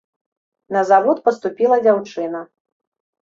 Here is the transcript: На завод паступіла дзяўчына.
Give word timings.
На 0.75 0.81
завод 0.91 1.19
паступіла 1.27 1.77
дзяўчына. 1.85 2.41